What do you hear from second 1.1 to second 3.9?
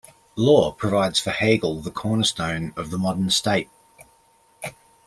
for Hegel the cornerstone of the modern state.